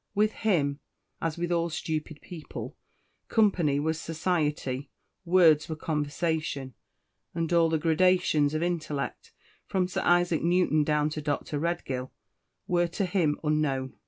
With 0.15 0.31
him, 0.31 0.79
as 1.21 1.37
with 1.37 1.51
all 1.51 1.69
stupid 1.69 2.21
people, 2.23 2.75
company 3.27 3.79
was 3.79 4.01
society, 4.01 4.89
words 5.25 5.69
were 5.69 5.75
conversation 5.75 6.73
and 7.35 7.53
all 7.53 7.69
the 7.69 7.77
gradations 7.77 8.55
of 8.55 8.63
intellect, 8.63 9.31
from 9.67 9.87
Sir 9.87 10.01
Isaac 10.03 10.41
Newton 10.41 10.83
down 10.83 11.11
to 11.11 11.21
Dr. 11.21 11.59
Redgill, 11.59 12.11
were 12.67 12.87
to 12.87 13.05
him 13.05 13.37
unknown. 13.43 13.93